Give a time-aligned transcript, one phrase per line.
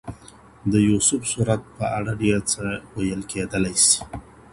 [0.71, 2.63] د يوسف سورت په اړه ډير څه
[2.95, 3.99] ويل کېدلای سي.